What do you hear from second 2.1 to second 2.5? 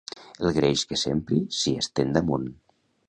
damunt.